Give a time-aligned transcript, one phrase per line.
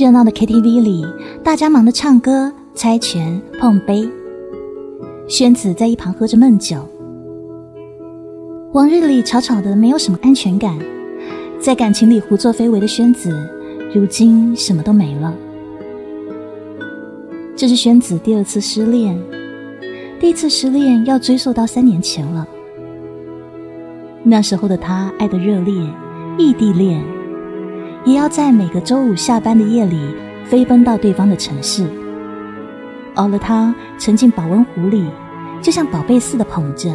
[0.00, 1.04] 热闹的 KTV 里，
[1.44, 4.08] 大家忙着唱歌、猜拳、碰杯。
[5.28, 6.78] 宣子在一旁喝着闷酒。
[8.72, 10.78] 往日里吵吵的，没有什么安全感，
[11.60, 13.46] 在感情里胡作非为的宣子，
[13.94, 15.34] 如今什么都没了。
[17.54, 19.20] 这是宣子第二次失恋，
[20.18, 22.48] 第一次失恋要追溯到三年前了。
[24.22, 25.74] 那时候的他爱的热烈，
[26.38, 27.04] 异地恋，
[28.04, 30.14] 也要在每个周五下班的夜里
[30.44, 31.86] 飞奔到对方的城市。
[33.16, 35.10] 熬了汤，沉进保温壶里，
[35.60, 36.90] 就像宝贝似的捧着，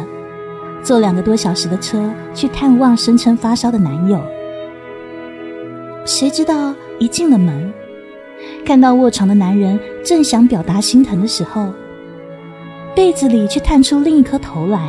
[0.82, 4.20] 坐两个多小时的车去探望声称发烧的男友。
[6.04, 7.72] 谁知道一进了门，
[8.64, 11.72] 看到卧床的男人，正想表达心疼的时候，
[12.94, 14.88] 被子里却探出另一颗头来。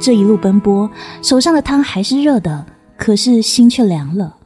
[0.00, 0.90] 这一路奔波，
[1.22, 2.64] 手上的汤还是热的，
[3.04, 4.36] 可是心却凉了。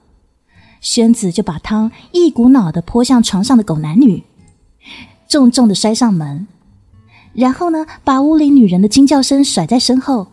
[0.80, 4.24] 宣子就把汤一股脑的泼向床上的狗男女，
[5.28, 6.48] 重重的摔上门，
[7.34, 10.26] 然后呢，把屋里女人的惊叫声甩在身后，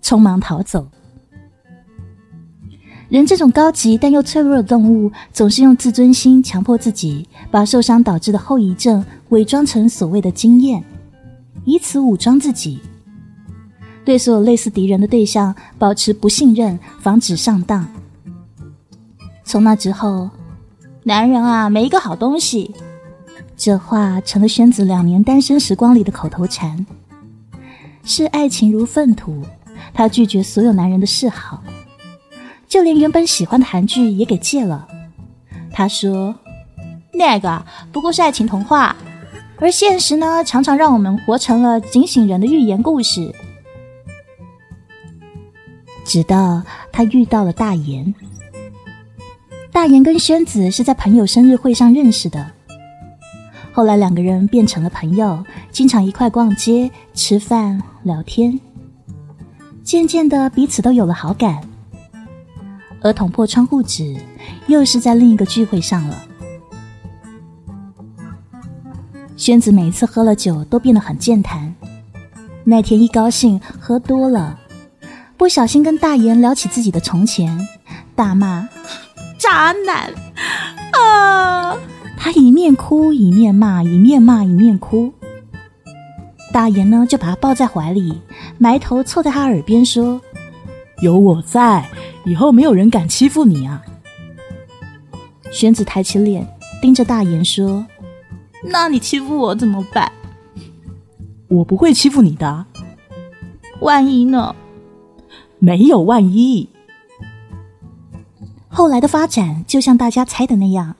[0.00, 0.86] 匆忙逃走。
[3.08, 10.84] 人这种高级但又脆弱的动物，总是用自尊心强迫自己把受伤导致的后遗症伪装成所谓的经验，
[11.64, 12.78] 以此武装自己，
[14.08, 17.86] 对所有类似敌人的对象保持不信任，防止上当。
[19.44, 20.30] 从那之后，
[21.02, 22.74] 男人啊，没一个好东西。
[23.54, 26.86] 这话成了宣子两年单身时光里的口头禅。
[28.02, 29.42] 视爱情如粪土，
[29.92, 31.62] 他拒绝所有男人的示好，
[32.66, 34.88] 就连原本喜欢的韩剧也给戒了。
[35.70, 36.34] 他说
[37.12, 37.62] ：“那个
[37.92, 38.96] 不过是爱情童话，
[39.58, 43.34] 而现实呢，常常让我们活成了警醒人的寓言故事。”
[46.08, 48.14] 直到他遇到了大岩。
[49.70, 52.50] 大岩跟宣子是在朋友生日会上认识的，
[53.74, 58.58] 后来两个人变成了朋友，经常一块逛街、吃饭、聊天，
[59.84, 61.60] 渐渐的彼此都有了好感。
[63.02, 64.16] 而捅破窗户纸，
[64.66, 66.24] 又是在另一个聚会上了。
[69.36, 71.72] 宣子每次喝了酒都变得很健谈，
[72.64, 74.58] 那天一高兴喝多了，
[75.38, 77.56] 不小心跟大言聊起自己的从前，
[78.16, 78.68] 大骂。
[79.38, 80.12] 渣男
[80.92, 81.78] 啊！
[82.16, 85.12] 他一面哭一面骂，一面骂一面哭。
[86.52, 88.20] 大言呢，就把他抱在怀里，
[88.58, 90.20] 埋头凑在他耳边说
[91.02, 91.88] ：“有我在，
[92.24, 93.80] 以后没有人敢欺负你啊。”
[95.52, 96.44] 宣子抬起脸，
[96.82, 97.86] 盯着大言说
[98.64, 100.10] ：“那你欺负我怎么办
[101.46, 102.66] ？”“我不会欺负你的。
[103.80, 104.52] ”“万一呢
[105.58, 106.68] ？”“没有万一。”
[108.68, 110.96] 后来的发展就像大家猜的那样，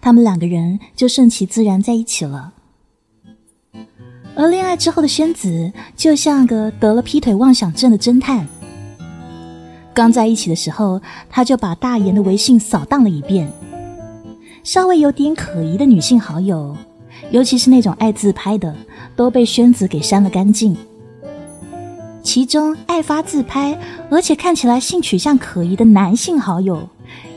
[0.00, 2.52] 他们两个人就顺其自然在一起了。
[4.36, 8.46] 而恋爱之后的宣子就像个得了劈腿妄想症的侦探。
[9.94, 11.00] 刚在一起的时候，
[11.30, 13.50] 他就把大言的微信扫荡了一遍，
[14.62, 16.76] 稍微有点可疑的女性好友，
[17.30, 18.76] 尤其是那种爱自拍的，
[19.16, 20.76] 都被宣子给删了干净。
[22.26, 23.78] 其中爱发自拍
[24.10, 26.86] 而且看起来性取向可疑的男性好友。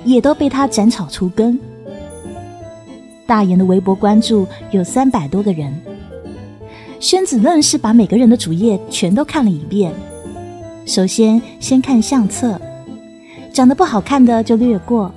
[0.05, 1.59] 也都被他斩草除根。
[3.27, 5.77] 大言的微博关注有三百多个人，
[6.99, 9.93] 宣子愣是把每个人的主页全都看了一遍。
[10.85, 12.59] 首先先看相册，
[13.53, 15.11] 长得不好看的就略过，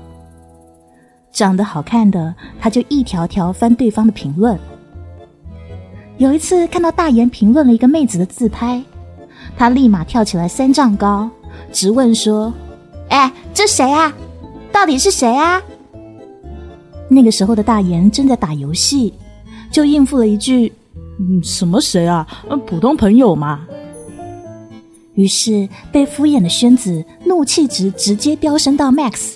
[1.31, 4.59] 长得好看的他就一条条翻对方的评论。
[6.19, 8.82] 有一次看到大言评论了一个妹子的自拍，
[9.56, 11.28] 他立马跳起来三丈高，
[11.72, 12.52] 直问说
[13.08, 14.12] ：“哎，这谁啊？”
[14.72, 15.62] 到底是谁啊？
[17.08, 19.12] 那个时候的大言正在打游戏，
[19.70, 20.72] 就应付了一句
[21.20, 22.26] ：“嗯，什么谁啊？
[22.50, 23.60] 嗯普通朋友嘛。”
[25.14, 29.34] 于是被敷衍的宣子怒气值直接飙升到 max，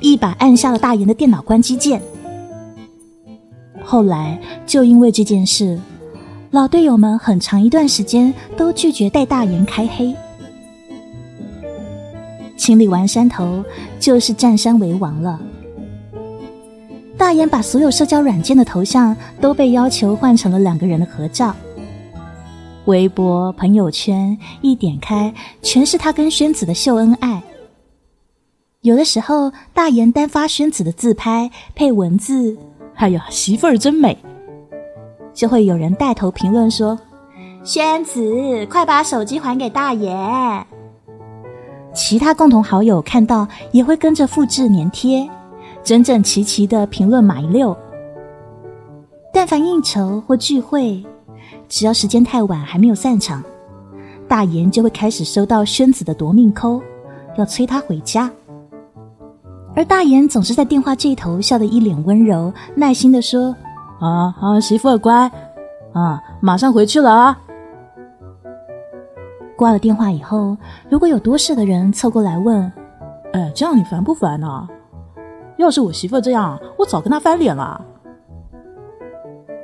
[0.00, 2.00] 一把按下了大言的电脑关机键。
[3.84, 5.78] 后来就因为这件事，
[6.50, 10.12] 老队友们很长一段时间都拒绝带大岩开黑。
[12.56, 13.64] 清理完山头，
[14.00, 15.40] 就是占山为王了。
[17.16, 21.54] 大岩把所有社交软件的头像都被要求换成了两个人的合照。
[22.86, 25.32] 微博、朋友圈一点开，
[25.62, 27.40] 全是他跟宣子的秀恩爱。
[28.80, 32.58] 有的时候，大言单发宣子的自拍，配文字
[32.96, 34.18] ：“哎呀，媳妇儿真美。”
[35.32, 36.98] 就会有人带头评论说
[37.64, 40.10] ：“宣子，快把手机还给大爷。
[41.94, 45.28] ”其他共同好友看到也会跟着复制粘贴，
[45.82, 47.76] 整整齐齐的评论马一六。
[49.32, 51.04] 但凡应酬或聚会，
[51.68, 53.42] 只要时间太晚还没有散场，
[54.28, 56.80] 大言就会开始收到宣子的夺命扣，
[57.36, 58.30] 要催他回家。
[59.74, 63.54] 而大言总是在电话这头笑得一脸温柔，耐心的说
[64.00, 65.30] ：“啊啊，媳妇儿乖，
[65.92, 67.38] 啊，马上回去了啊。”
[69.56, 70.56] 挂了电话以后，
[70.88, 72.60] 如果有多事的人凑过来问
[73.34, 74.66] ：“哎，这样你烦不烦呢？
[75.58, 77.78] 要是我媳妇儿这样，我早跟她翻脸了。”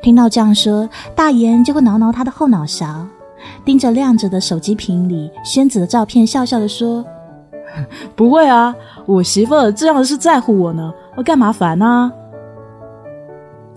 [0.02, 3.06] 听到这样说，大言就会挠挠他的后脑勺，
[3.64, 7.02] 盯着亮着的手机屏里仙子的照片，笑笑的说
[8.14, 8.74] ：“不会啊，
[9.06, 12.12] 我媳妇儿这样是在乎我呢，我干嘛烦呢？”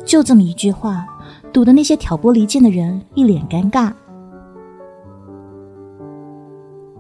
[0.06, 1.06] 就这么一句话，
[1.54, 3.92] 堵得那些挑拨离间的人一脸尴尬。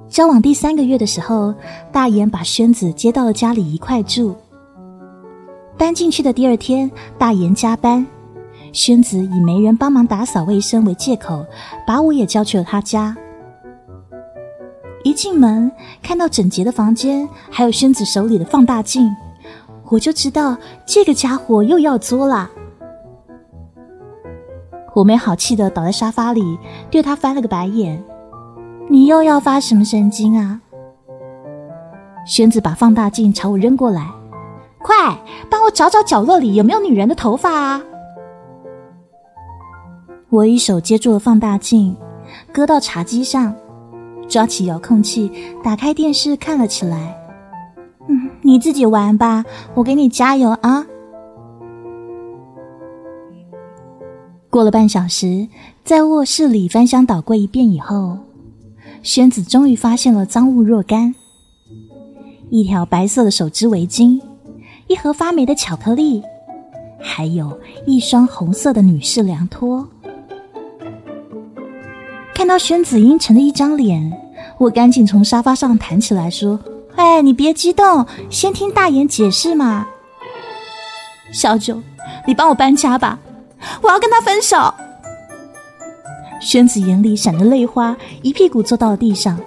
[0.07, 1.54] 交往第三个月的时候，
[1.92, 4.36] 大言把宣子接到了家里一块住。
[5.78, 8.06] 搬进去的第二天，大岩加班。
[8.74, 11.46] 宣子以没人帮忙打扫卫生为借口，
[11.88, 13.16] 把我也叫去了他家。
[15.04, 15.72] 一进门，
[16.04, 19.10] 看到整洁的房间，还有宣子手里的放大镜，
[19.90, 22.50] 我就知道这个家伙又要作啦。
[24.94, 26.57] 我没好气的倒在沙发里，
[26.89, 28.03] 对他翻了个白眼
[28.89, 30.62] ：“你又要发什么神经啊？”
[32.25, 34.07] 宣子把放大镜朝我扔过来
[34.81, 34.95] ：“快
[35.50, 37.81] 帮我找找角落里有没有女人的头发啊！”
[40.30, 41.95] 我一手接住了放大镜，
[42.53, 43.56] 搁到茶几上，
[44.27, 45.31] 抓起遥控器，
[45.63, 47.15] 打开电视看了起来。
[48.07, 49.44] 嗯，你自己玩吧，
[49.74, 50.86] 我给你加油啊！
[54.50, 55.48] 过了半小时，
[55.84, 58.18] 在卧室里翻箱倒柜一遍以后，
[59.04, 61.13] 宣子终于发现了赃物若干：
[62.50, 64.19] 一条白色的手织围巾，
[64.88, 66.24] 一盒发霉的巧克力，
[67.00, 69.88] 还有一双红色的女士凉拖。
[72.34, 74.12] 看到宣子阴沉的一张脸，
[74.57, 76.60] 我赶紧从沙发上弹起来说
[76.98, 79.86] ：“哎，你别激动，先听大眼解释嘛。”
[81.31, 81.80] 小九，
[82.25, 83.19] 你帮我搬家吧，
[83.82, 84.74] 我要跟他分手。
[86.42, 89.38] 宣子眼里闪着泪花，一屁股坐到了地上。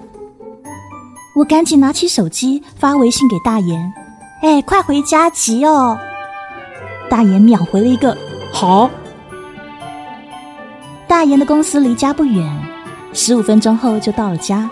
[1.35, 3.93] 我赶紧拿起手机发微信给大言
[4.43, 5.99] ：“哎，快回家，急哦！”
[7.09, 8.17] 大言秒回了一个
[8.53, 8.91] “好”。
[11.09, 12.47] 大言的公司离家不远。
[13.14, 14.70] 十五分钟后就到了家，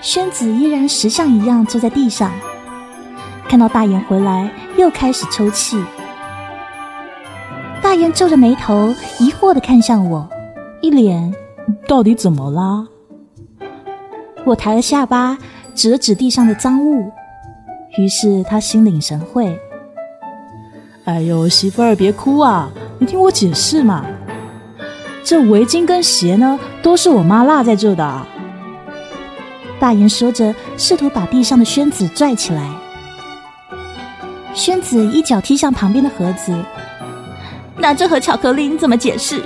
[0.00, 2.30] 宣子依然石像一样坐在地上，
[3.48, 5.76] 看到大言回来，又开始抽泣。
[7.94, 10.28] 大言皱着眉头，疑惑的看向我，
[10.80, 11.32] 一脸
[11.86, 12.84] 到底怎么啦？
[14.44, 15.38] 我抬了下巴，
[15.76, 17.08] 指了指地上的赃物，
[17.96, 19.56] 于是他心领神会。
[21.04, 22.68] 哎呦，媳妇儿别哭啊，
[22.98, 24.04] 你听我解释嘛。
[25.22, 28.26] 这围巾跟鞋呢，都是我妈落在这的。
[29.78, 32.74] 大言说着，试图把地上的宣子拽起来。
[34.52, 36.52] 宣子一脚踢向旁边的盒子，
[37.76, 39.42] 那这盒巧克力你怎么解释？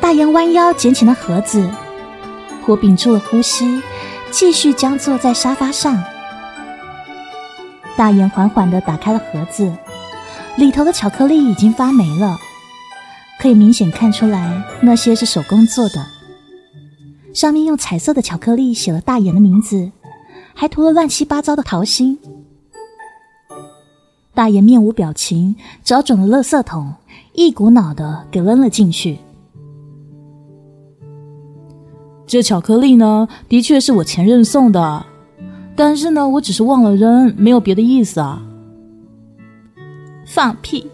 [0.00, 1.68] 大言弯腰捡起那盒子，
[2.66, 3.80] 我屏住了呼吸，
[4.30, 6.02] 继续僵坐在沙发上。
[7.96, 9.72] 大言缓缓的打开了盒子，
[10.56, 12.36] 里头的巧克力已经发霉了。
[13.38, 16.06] 可以明显看出来，那些是手工做的。
[17.32, 19.92] 上面用彩色的巧克力写了大眼的名字，
[20.54, 22.18] 还涂了乱七八糟的桃心。
[24.40, 25.54] 大爷面无表情，
[25.84, 26.94] 找准了垃圾桶，
[27.34, 29.18] 一股脑的给扔了进去。
[32.26, 35.04] 这巧克力呢，的确是我前任送的，
[35.76, 38.40] 但是呢，我只是忘了扔，没有别的意思啊。
[40.24, 40.90] 放屁！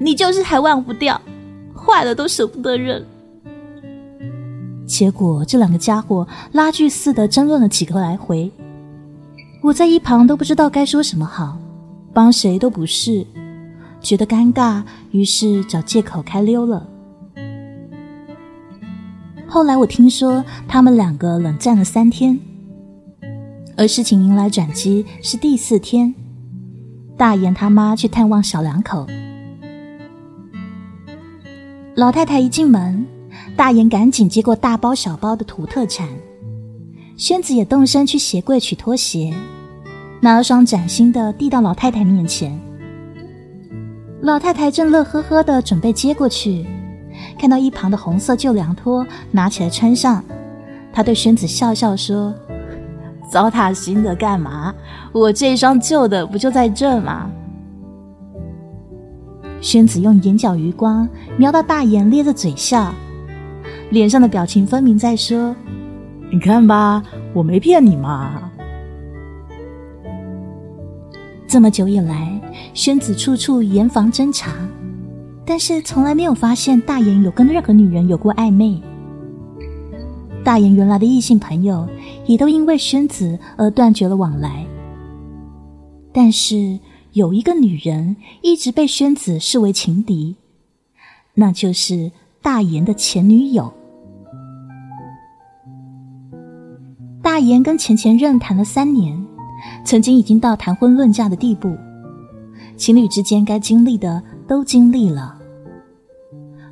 [0.00, 1.20] 你就是还忘不掉。
[1.76, 3.00] 坏了都舍不得扔，
[4.88, 8.50] 结果这两个家伙拉锯似的争论了几个来回，
[9.62, 11.56] 我在一旁都不知道该说什么好，
[12.12, 13.24] 帮谁都不是，
[14.00, 16.88] 觉得尴尬，于是找借口开溜了。
[19.46, 22.38] 后来我听说他们两个冷战了三天，
[23.76, 26.14] 而事情迎来转机是第四天，
[27.16, 29.06] 大言他妈去探望小两口。
[31.94, 33.06] 老太太一进门，
[33.56, 36.06] 大言赶紧接过大包小包的土特产，
[37.16, 39.32] 宣子也动身去鞋柜取拖鞋，
[40.20, 42.58] 拿了双崭新的递到老太太面前。
[44.20, 46.66] 老太太正乐呵呵的准备接过去，
[47.38, 50.22] 看到一旁的红色旧凉拖，拿起来穿上。
[50.92, 52.34] 她对宣子笑笑说
[53.30, 54.74] ：“糟蹋新的干嘛？
[55.12, 57.30] 我这双旧的不就在这吗？
[59.60, 62.92] 宣子用眼角余光瞄到大眼，咧着嘴笑，
[63.90, 65.54] 脸上的表情分明在说
[66.32, 68.42] ：“你看吧，我没骗你嘛。”
[71.48, 72.40] 这么久以来，
[72.74, 74.52] 宣子处处严防侦查，
[75.44, 78.80] 但是从来没有发现大眼有跟任何女人有过暧昧。
[80.44, 81.88] 大眼原来的异性朋友
[82.26, 84.64] 也都因为宣子而断绝了往来，
[86.12, 86.78] 但是。
[87.14, 90.36] 有一个女人一直被宣子视为情敌，
[91.34, 92.12] 那就是
[92.42, 93.72] 大言的前女友。
[97.22, 99.26] 大言跟前前任谈了三年，
[99.84, 101.76] 曾经已经到谈婚论嫁的地步，
[102.76, 105.36] 情侣之间该经历的都经历了。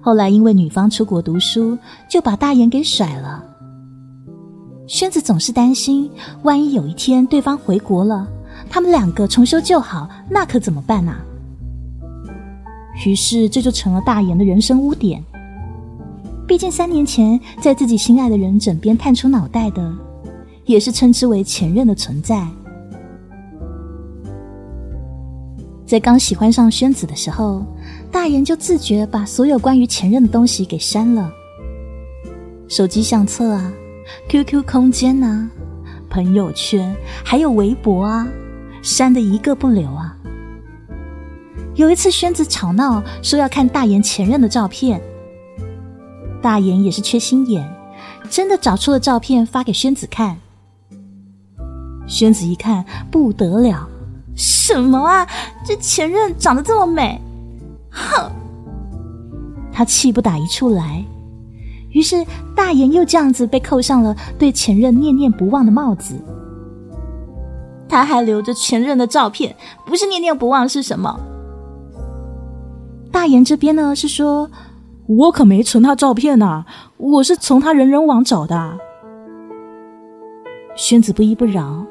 [0.00, 1.76] 后来因为女方出国读书，
[2.08, 3.44] 就把大言给甩了。
[4.86, 6.08] 宣子总是担心，
[6.42, 8.28] 万一有一天对方回国了。
[8.70, 11.12] 他们两个重修旧好，那可怎么办呢？
[13.04, 15.22] 于是这就成了大言的人生污点。
[16.46, 19.92] 毕竟三年前在自己心爱的人枕边探出脑袋的，
[20.64, 22.46] 也是称之为前任的存在。
[25.86, 27.64] 在刚喜欢上宣子的时候，
[28.10, 31.30] 大言就自觉把所有关于前任的东西给删了，
[32.68, 33.72] 手机相册啊
[34.28, 35.48] ，QQ 空间啊，
[36.10, 38.26] 朋友圈，还有微博啊。
[38.82, 40.16] 删的一个不留啊！
[41.74, 45.02] 有一次，宣子吵闹说要看大言前任的照片，
[46.40, 47.68] 大言也是缺心眼，
[48.30, 50.36] 真的找出了照片发给宣子看。
[52.06, 53.88] 宣子一看不得了，
[54.36, 55.26] 什么啊？
[55.64, 57.20] 这前任长得这么美，
[57.90, 58.30] 哼！
[59.72, 61.04] 他气不打一处来，
[61.90, 62.24] 于是
[62.54, 66.14] 大言又这样子被扣上了对前任念念不忘的帽子。
[67.88, 69.54] 他还留着前任的照片，
[69.86, 71.18] 不是念念不忘是什么？
[73.10, 74.50] 大言这边呢是说，
[75.06, 76.66] 我可没存他照片呐，
[76.98, 78.78] 我是从他人人网找的。
[80.74, 81.86] 宣子不依不饶，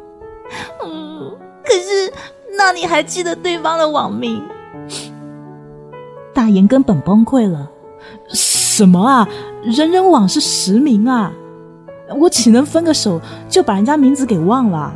[0.83, 1.33] 嗯，
[1.63, 2.13] 可是
[2.57, 4.41] 那你还记得对方的网名？
[6.33, 7.69] 大言根本崩溃了，
[8.29, 9.27] 什么啊？
[9.63, 11.31] 人人网是实名啊，
[12.19, 14.93] 我岂能分个手就把人家名字给忘了？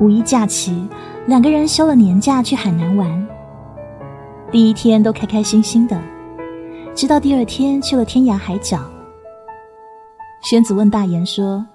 [0.00, 0.88] 五一假期，
[1.26, 3.28] 两个人休了年假去海南玩。
[4.50, 6.00] 第一天都开开心心的，
[6.94, 8.78] 直到第二天去了天涯海角。
[10.42, 11.66] 宣子问大言说：“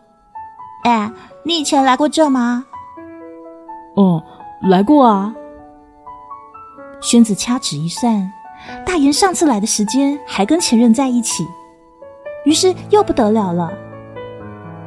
[0.84, 1.12] 哎，
[1.44, 2.66] 你以前来过这吗
[3.96, 4.22] ？”“哦，
[4.70, 5.34] 来过啊。”
[7.02, 8.32] 宣子掐指一算，
[8.86, 11.48] 大岩上次来的时间还跟前任在一起，
[12.46, 13.72] 于是又不得了了。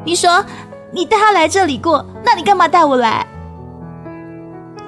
[0.04, 0.44] 你说。
[0.92, 3.26] 你带他来这里过，那你干嘛带我来？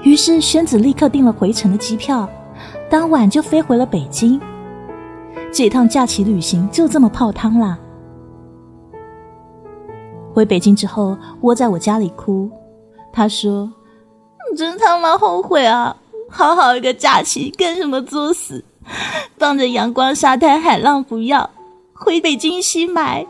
[0.02, 2.26] 于是宣子立刻订了回程的机票，
[2.88, 4.40] 当晚就飞回了北京。
[5.52, 7.76] 这趟假期旅行就这么泡汤啦。
[10.38, 12.48] 回北京之后，窝在我家里哭。
[13.12, 13.68] 他说
[14.56, 15.96] ：“真他妈后悔啊！
[16.30, 18.64] 好好一个假期，干什么作死？
[19.36, 21.50] 放着阳光、沙滩、海浪不要，
[21.92, 23.26] 回北京吸霾。”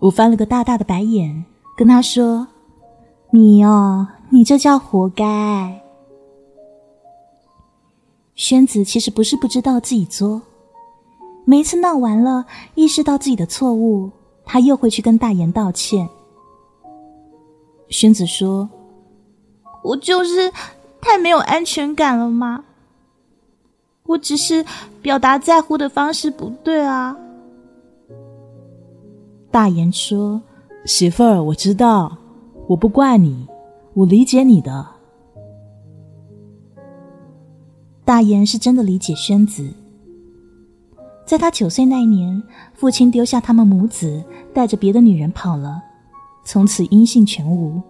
[0.00, 1.44] 我翻了个大大的白眼，
[1.76, 2.48] 跟他说
[3.30, 5.82] ：“你哦，你这叫活该。”
[8.34, 10.40] 宣子其实不是不知道自己作，
[11.44, 14.10] 每一次闹完了，意识到自己的错误，
[14.48, 16.08] 他又会去跟大言道歉。
[17.90, 18.68] 宣子说
[19.84, 20.50] ：“我就是
[21.00, 22.64] 太没有安全感了吗？
[24.04, 24.64] 我只是
[25.02, 27.14] 表达在乎的方式不对啊。”
[29.52, 30.40] 大言说
[30.86, 32.16] ：“媳妇儿，我知道，
[32.66, 33.46] 我不怪你，
[33.92, 34.86] 我理解你的。”
[38.04, 39.70] 大言是真的理解宣子。
[41.28, 42.42] 在他九岁那一年，
[42.72, 45.78] 父亲丢下他们母子，带着别的女人跑了，
[46.42, 47.82] 从此音信全无。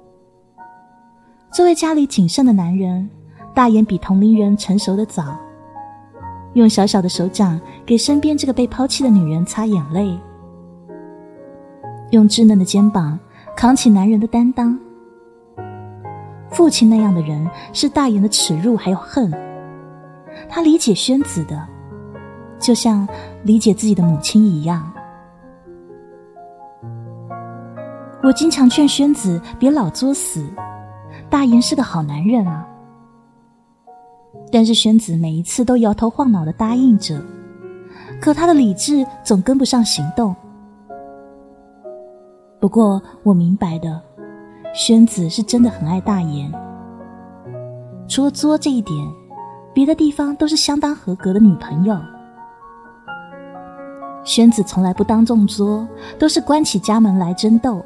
[1.52, 3.08] 作为家里仅剩的男人，
[3.54, 5.38] 大眼比同龄人成熟的早，
[6.54, 10.18] 用小小的手掌给身边这个被抛弃的女人擦眼泪。
[12.10, 13.16] 用稚嫩的肩膀
[13.54, 14.76] 扛起男人的担当。
[16.50, 19.32] 父亲那样的人是大眼的耻辱还有恨。
[20.48, 21.64] 他理解宣子的，
[22.58, 23.06] 就像
[23.42, 24.92] 理解自己的母亲一样。
[28.22, 30.44] 我经常劝宣子别老作死，
[31.30, 32.66] 大言是个好男人啊。
[34.50, 37.22] 但是宣子每一次都摇头晃脑的答应着，
[38.20, 40.34] 可他的理智总跟不上行动。
[42.60, 44.02] 不过我明白的，
[44.74, 46.52] 宣子是真的很爱大言。
[48.08, 48.96] 除了作这一点，
[49.72, 51.96] 别的地方都是相当合格的女朋友。
[54.28, 57.82] 宣子从来不当众作，都是关起家门来争斗。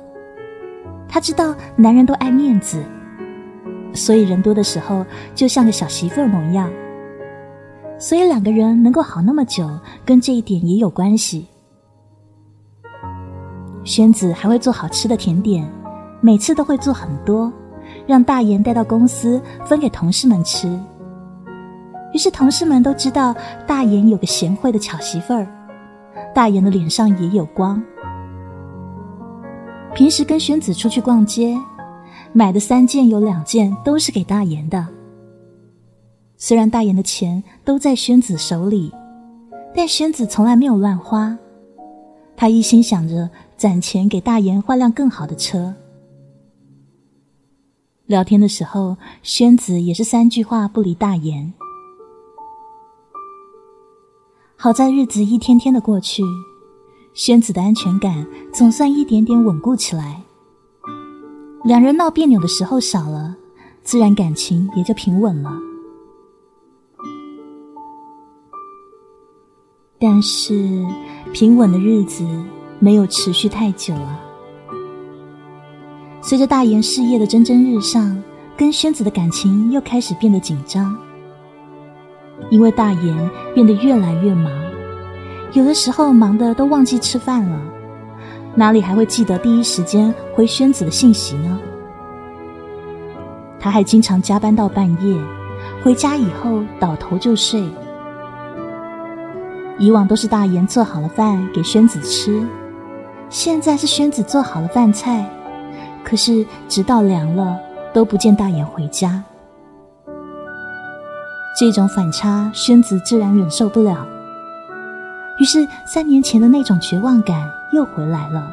[1.08, 2.82] 他知道男人都爱面子，
[3.94, 5.06] 所以人多的时候
[5.36, 6.68] 就像个小媳妇儿模样。
[7.96, 9.70] 所以两个人能够好那么久，
[10.04, 11.46] 跟这一点也有关系。
[13.84, 15.64] 宣子还会做好吃的甜点，
[16.20, 17.52] 每次都会做很多，
[18.04, 20.68] 让大言带到公司分给同事们吃。
[22.12, 23.32] 于是同事们都知道
[23.64, 25.46] 大言有个贤惠的巧媳妇儿，
[26.34, 27.82] 大言的脸上也有光。
[29.94, 31.56] 平时跟宣子出去逛街，
[32.32, 34.86] 买的三件有两件都是给大言的。
[36.36, 38.92] 虽然大言的钱都在宣子手里，
[39.74, 41.36] 但宣子从来没有乱花，
[42.36, 43.30] 他一心想着。
[43.54, 45.72] 攒钱给大言换辆更好的车。
[48.06, 51.54] 聊天的时候，宣子也是三句话不离大言。
[54.62, 56.22] 好在日子一天天的过去，
[57.14, 60.22] 宣子的安全感总算一点点稳固起来。
[61.64, 63.34] 两人闹别扭的时候少了，
[63.82, 65.50] 自然感情也就平稳了。
[69.98, 70.86] 但是
[71.32, 72.24] 平稳的日子。
[72.78, 74.20] 没有持续太久啊。
[76.20, 78.20] 随着大言事业的蒸蒸日上，
[78.56, 80.96] 跟宣子的感情又开始变得紧张。
[82.50, 84.52] 因为大言变得越来越忙，
[85.52, 87.58] 有的时候忙的都忘记吃饭了，
[88.54, 91.58] 哪里还会记得第一时间回宣子的信息呢？
[93.58, 95.16] 他还经常加班到半夜，
[95.82, 97.62] 回家以后倒头就睡。
[99.78, 102.46] 以往都是大言做好了饭给宣子吃。
[103.30, 105.24] 现在是宣子做好了饭菜，
[106.04, 107.56] 可是直到凉了
[107.94, 109.22] 都不见大眼回家。
[111.62, 114.04] 这种反差，宣子自然忍受不了。
[115.38, 118.52] 于是三年前的那种绝望感又回来了，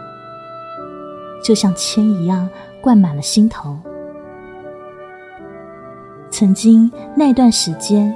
[1.43, 2.47] 就像铅一样
[2.79, 3.75] 灌满了心头。
[6.29, 8.13] 曾经那段时间，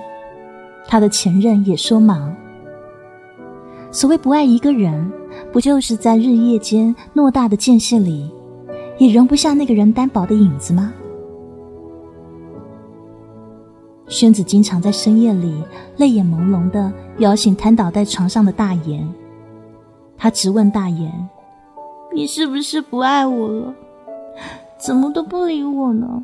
[0.87, 2.31] 他的前任也说忙。
[3.89, 5.11] 所谓不爱一个人。
[5.51, 8.29] 不就是在日夜间偌大的间隙里，
[8.99, 10.93] 也容不下那个人单薄的影子吗？
[14.13, 15.63] 宣子经常在深夜里
[15.97, 19.11] 泪眼朦胧的摇醒瘫倒在床上的大岩，
[20.15, 21.11] 他直问大岩
[22.13, 23.73] ：“你是不是不爱我了？
[24.77, 26.23] 怎么都不理我呢？”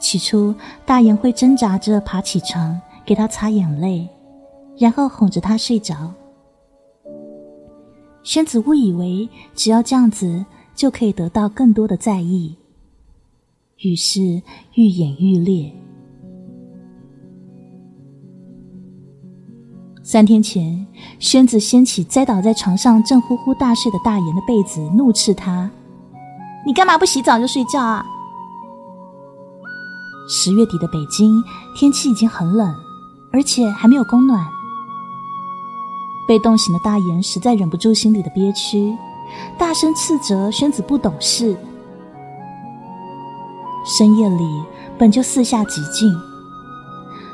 [0.00, 0.52] 起初，
[0.84, 4.08] 大岩会挣扎着爬起床给他擦眼泪，
[4.76, 6.12] 然后哄着他睡着。
[8.24, 12.57] 宣子误以为只要这样子就可以得到更多的在意，
[13.78, 14.42] 于是
[14.74, 15.72] 愈演愈烈。
[20.02, 20.86] 三天前，
[21.18, 25.70] 宣子掀起栽倒在床上正呼呼大睡的大言的被子，怒斥他
[26.66, 28.04] ：“你干嘛不洗澡就睡觉啊？”
[30.28, 31.42] 十月底的北京
[31.76, 32.74] 天气已经很冷，
[33.32, 34.44] 而且还没有供暖。
[36.26, 38.96] 被冻醒的大言实在忍不住心里的憋屈，
[39.56, 41.56] 大声斥责宣子不懂事。
[43.88, 44.62] 深夜里
[44.98, 46.14] 本就四下极静，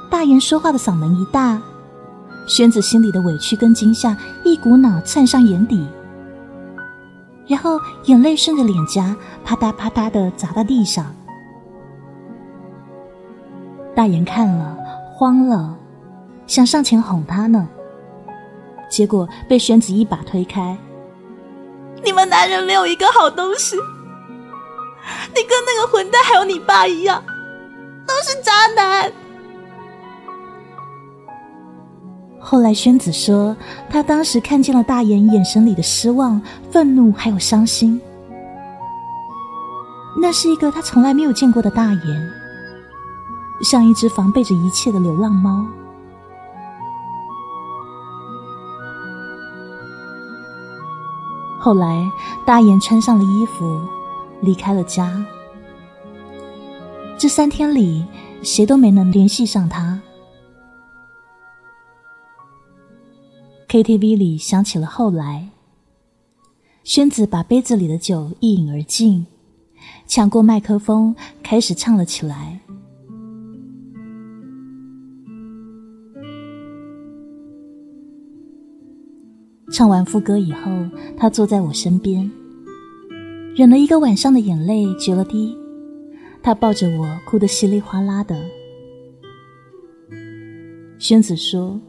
[0.09, 1.61] 大言说话的嗓门一大，
[2.47, 5.85] 宣子心里的委屈跟惊吓一股脑窜上眼底，
[7.49, 11.13] 然后眼泪顺着脸颊啪嗒啪嗒的砸到地上。
[13.93, 14.79] 大言看了
[15.13, 15.77] 慌了，
[16.47, 17.69] 想上前哄他呢。
[18.89, 20.79] 结果被宣子一把推开。
[22.05, 23.77] 你们男人没有一个好东西，
[25.35, 27.23] 你跟那个混蛋还有你爸一样，
[28.07, 29.13] 都是渣男。
[32.41, 33.57] 后来宣子说，
[33.89, 36.41] 他当时看见了大眼眼神里的失望、
[36.71, 38.01] 愤怒还有伤心。
[40.21, 42.31] 那是一个他从来没有见过的大眼，
[43.63, 45.67] 像一只防备着一切的流浪猫。
[51.59, 52.07] 后来，
[52.45, 53.81] 大眼穿上了衣服，
[54.45, 55.25] 离开了家。
[57.19, 58.05] 这三天里，
[58.43, 60.01] 谁都没能联系上他。
[63.69, 65.49] KTV 里响起了后来，
[66.85, 69.27] 宣子把杯子里的酒一饮而尽，
[70.07, 72.61] 抢过麦克风开始唱了起来。
[79.73, 80.71] 唱完副歌以后，
[81.17, 82.31] 他坐在我身边，
[83.57, 85.57] 忍了一个晚上的眼泪决了堤。
[86.43, 88.37] 他抱着我，哭得稀里哗啦的。
[90.99, 91.81] 宣子说：“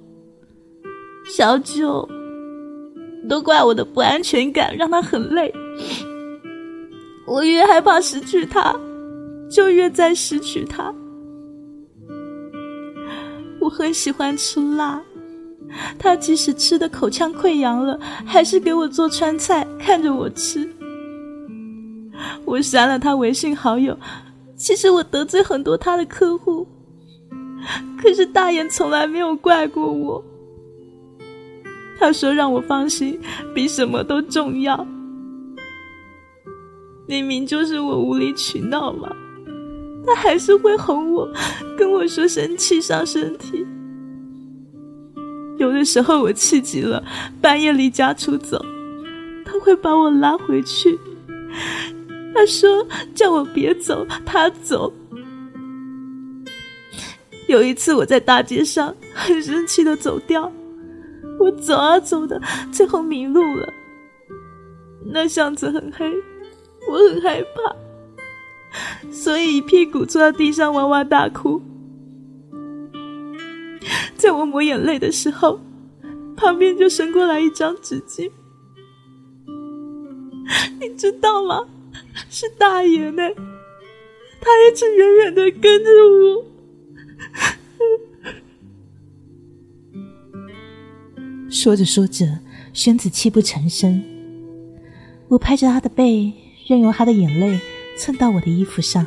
[1.26, 2.08] 小九，
[3.28, 5.52] 都怪我的不安全感，让他很累。
[7.26, 8.76] 我越害怕失去他，
[9.50, 10.94] 就越在失去他。
[13.60, 15.02] 我很喜欢吃辣。”
[15.98, 20.70] 他即使吃的口腔溃疡了，还是给我做川菜，看着我吃。
[22.46, 23.98] 我删了他微信好友，
[24.56, 26.68] 其实我得罪很多他的客户，
[27.98, 30.24] 可是大爷从来没有怪过我。
[31.98, 33.20] 他说让我放心，
[33.54, 34.86] 比什么都重要。
[37.08, 39.10] 明明就是我无理取闹嘛，
[40.06, 41.28] 他还是会哄我，
[41.78, 43.66] 跟我说生气伤身体。
[45.58, 47.04] 有的时候我气急了，
[47.42, 48.64] 半夜离家出走，
[49.46, 51.00] 他会把我拉回去。
[52.36, 54.92] 他说叫我别走，他走。
[57.48, 60.52] 有一次我在大街上很生气的走掉，
[61.40, 62.42] 我走啊走的，
[62.74, 63.74] 最后迷路了。
[65.06, 66.12] 那巷子很黑，
[66.92, 67.76] 我很害怕，
[69.10, 71.62] 所以一屁股坐在地上哇哇大哭。
[74.18, 75.62] 在我抹眼泪的时候，
[76.36, 78.30] 旁边就伸过来一张纸巾，
[80.82, 81.62] 你知道吗？
[82.30, 83.24] 是大爷呢，
[84.42, 86.46] 他一直远远的跟着我。
[91.50, 92.40] 说着说着，
[92.74, 94.04] 宣子泣不成声。
[95.30, 96.34] 我拍着他的背，
[96.68, 97.60] 任由他的眼泪
[97.98, 99.06] 蹭到我的衣服上。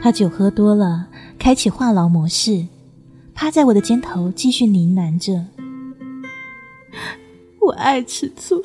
[0.00, 1.06] 他酒喝多了，
[1.38, 2.66] 开启话痨模式，
[3.34, 5.46] 趴在我的肩头继续呢喃着
[7.64, 8.62] ：“我爱吃醋，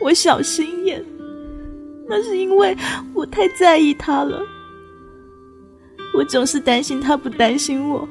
[0.00, 1.04] 我小心眼，
[2.08, 2.76] 那是因为
[3.12, 4.40] 我太在意他了。
[6.14, 8.08] 我总是担心他不担心我，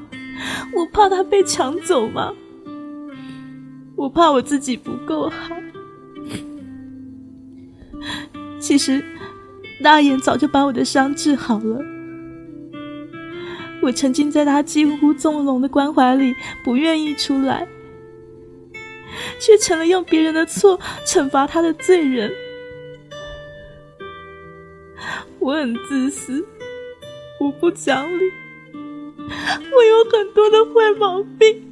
[0.73, 2.34] 我怕他被抢走嘛，
[3.95, 5.55] 我怕我自己不够好。
[8.60, 9.03] 其实
[9.84, 11.81] 大眼早就把我的伤治好了。”
[13.81, 17.67] 我沉浸在他几乎纵容的关怀里，不愿意出来，
[19.39, 22.32] 却成了用别人的错惩罚他的罪人。
[25.39, 26.45] 我很自私，
[27.39, 28.32] 我不讲理，
[28.78, 31.63] 我有很多的坏毛病，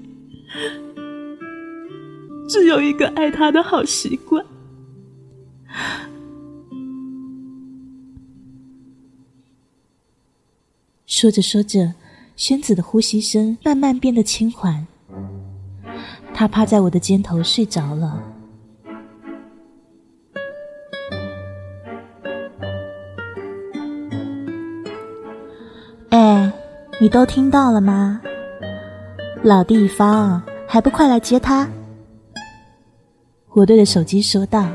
[2.47, 4.45] 只有一个爱他的好习惯。
[11.05, 11.93] 说着说着。
[12.35, 14.87] 宣子的呼吸声慢慢变得轻缓，
[16.33, 18.21] 他趴在我的肩头睡着了。
[26.09, 26.51] 哎，
[26.99, 28.21] 你都听到了吗？
[29.41, 31.67] 老地方，还不快来接他！
[33.53, 34.67] 我对着手机说道。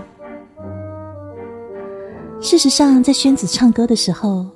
[2.41, 4.47] 事实上，在宣子唱歌的时候，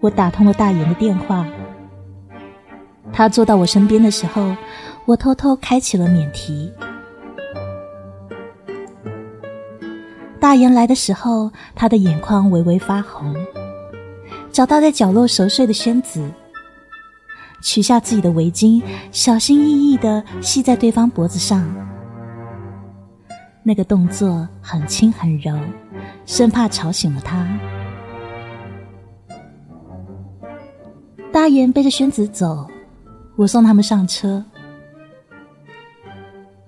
[0.00, 1.46] 我打通了大言的电话。
[3.12, 4.54] 他坐到我身边的时候，
[5.04, 6.72] 我偷偷开启了免提。
[10.40, 13.34] 大岩来的时候，他的眼眶微微发红。
[14.50, 16.22] 找到在角落熟睡的宣子，
[17.62, 21.64] 取下自己的围巾，小心翼翼的系在对方脖子上。
[23.62, 25.56] 那个动作很轻很柔，
[26.26, 27.48] 生怕吵醒了他。
[31.32, 32.68] 大岩背着宣子走。
[33.36, 34.44] 我送他们上车，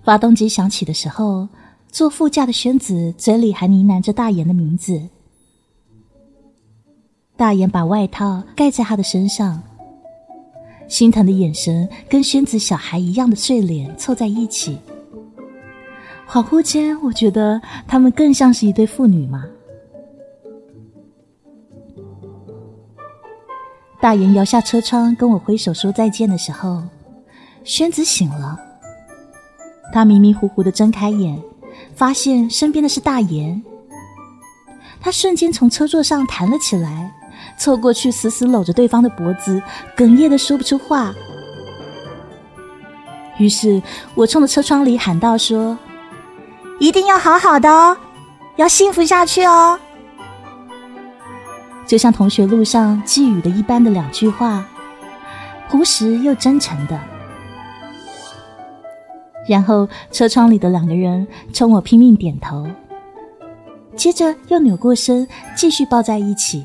[0.04, 1.48] 发动机响起的时候，
[1.90, 5.00] 坐副驾的宣子嘴里还呢喃着大言的名字。
[7.36, 9.62] 大言把外套盖在他的身上，
[10.86, 14.78] 心疼的眼神跟宣子小孩一样的睡脸凑在一起。
[16.28, 19.44] 恍惚间，我觉得他们更像是一对父女嘛。
[24.00, 26.82] 大言摇下车窗，跟我挥手说再见的时候，
[27.64, 28.63] 宣子醒了。
[29.94, 31.40] 他迷迷糊糊的睁开眼，
[31.94, 33.62] 发现身边的是大岩。
[35.00, 37.14] 他瞬间从车座上弹了起来，
[37.56, 39.62] 凑过去死死搂着对方的脖子，
[39.96, 41.14] 哽咽的说不出话。
[43.38, 43.80] 于是
[44.16, 45.78] 我冲着车窗里喊道：“说，
[46.80, 47.96] 一定要好好的哦，
[48.56, 49.78] 要幸福下去哦。”
[51.86, 54.66] 就像同学录上寄语的一般的两句话，
[55.70, 56.98] 朴实又真诚的。
[59.46, 62.66] 然后车窗里的两个人冲我拼命点头，
[63.94, 66.64] 接着又扭过身继续抱在一起。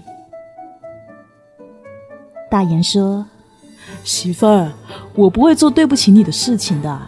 [2.49, 3.25] 大言说
[4.03, 4.71] ：“媳妇儿，
[5.13, 6.99] 我不会做对不起你的事情的。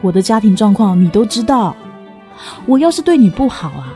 [0.00, 1.76] 我的家庭状况你都知道，
[2.66, 3.92] 我要是对你不好啊，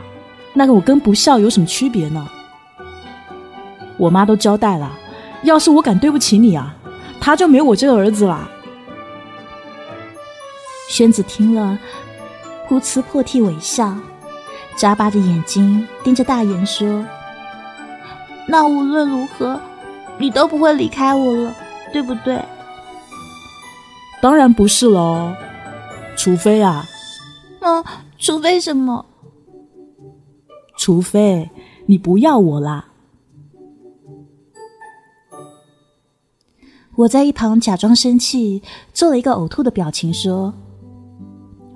[0.53, 2.27] 那个我跟不孝有什么区别呢？
[3.97, 4.91] 我妈都交代了，
[5.43, 6.75] 要是我敢对不起你啊，
[7.19, 8.51] 他就没我这个儿子了。”
[10.87, 11.77] 宣子听了，
[12.67, 13.95] 噗呲破涕为笑，
[14.77, 17.05] 眨巴着眼睛盯着大言说
[18.47, 19.59] ：“那无论如何。”
[20.19, 21.55] 你都不会离开我了，
[21.93, 22.43] 对不对？
[24.19, 25.31] 当然不是喽，
[26.17, 26.83] 除非啊，
[27.61, 27.83] 那
[28.17, 29.05] 除非什么？
[30.75, 31.47] 除非
[31.85, 32.87] 你不要我啦。
[36.95, 40.51] 我在一旁假装生气，做了一个呕吐的表情，说：“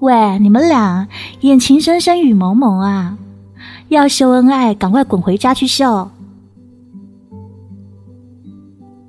[0.01, 1.07] 喂，你们俩
[1.41, 3.15] 演情深深雨蒙蒙啊？
[3.89, 6.09] 要秀恩爱，赶快滚回家去秀。”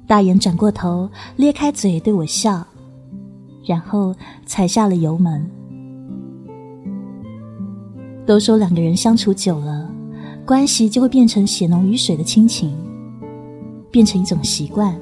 [0.07, 2.63] 大眼转过头，咧开嘴对我笑，
[3.65, 5.51] 然后踩下了油门。
[8.27, 9.89] 都说两个人相处久了，
[10.45, 12.71] 关系就会变成血浓于水的亲情，
[13.91, 14.95] 变成一种习惯。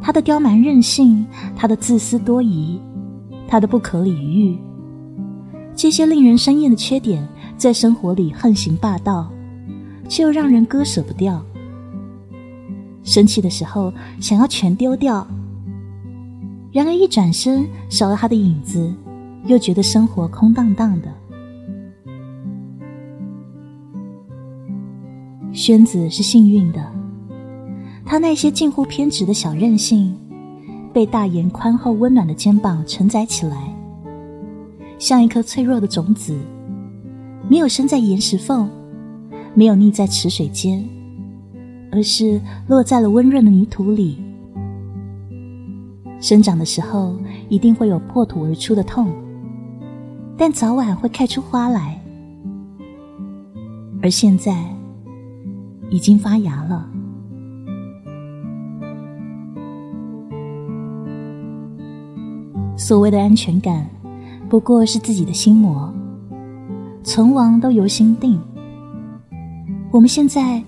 [0.00, 2.80] 他的刁蛮任性，他的自私多疑，
[3.46, 4.58] 他的不可理喻，
[5.74, 7.26] 这些令人生厌的缺点，
[7.56, 9.30] 在生活里横行霸道，
[10.08, 11.44] 却又让人割舍不掉。
[13.02, 15.26] 生气的时候想要全丢掉，
[16.72, 18.92] 然而一转身少了他的影子，
[19.44, 21.08] 又觉得生活空荡荡的。
[25.52, 26.82] 宣子是幸运的，
[28.04, 30.16] 他那些近乎偏执的小任性，
[30.94, 33.74] 被大岩宽厚温暖的肩膀承载起来，
[34.98, 36.38] 像一颗脆弱的种子，
[37.50, 38.70] 没有生在岩石缝，
[39.54, 40.82] 没有溺在池水间。
[41.90, 44.18] 而是落在了温润的泥土里，
[46.20, 47.16] 生长的时候
[47.48, 49.12] 一定会有破土而出的痛，
[50.36, 52.00] 但早晚会开出花来。
[54.02, 54.64] 而现在
[55.88, 56.88] 已经发芽了。
[62.84, 63.88] 所谓的安全感，
[64.46, 65.90] 不过是自己的心魔，
[67.02, 68.38] 存亡都由心定。
[69.90, 70.62] 我们现在。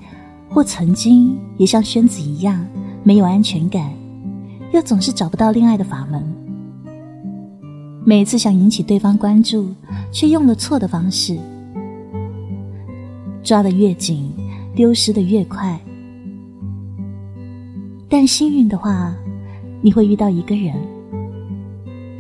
[0.49, 2.65] 或曾经也像宣子一样
[3.03, 3.93] 没有安全感，
[4.73, 6.25] 又总是找不到恋爱的法门。
[8.07, 9.69] 每次想引起对方关注，
[10.11, 11.37] 却用了错的方式，
[13.43, 14.33] 抓得越紧，
[14.75, 15.79] 丢失的越快。
[18.09, 19.15] 但幸运的话，
[19.83, 20.75] 你会遇到一个人，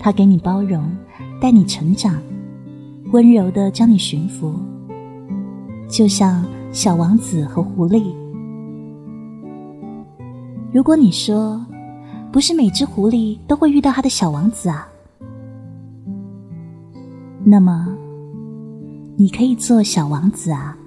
[0.07, 0.89] 他给你包容，
[1.41, 2.15] 带你成长，
[3.11, 4.55] 温柔的将你驯服，
[5.89, 8.15] 就像小王子和狐狸。
[10.73, 11.61] 如果你说，
[12.31, 14.87] 不是每只狐狸都会遇到他的小王子啊，
[17.43, 17.89] 那么，
[19.17, 20.79] 你可以做小王子啊。